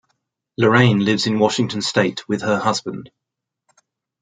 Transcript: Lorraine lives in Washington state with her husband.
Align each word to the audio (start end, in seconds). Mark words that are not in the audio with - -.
Lorraine 0.57 0.97
lives 0.97 1.27
in 1.27 1.37
Washington 1.37 1.83
state 1.83 2.27
with 2.27 2.41
her 2.41 2.57
husband. 2.57 3.11